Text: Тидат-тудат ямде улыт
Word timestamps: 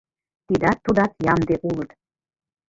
Тидат-тудат 0.47 1.11
ямде 1.33 1.55
улыт 1.69 1.89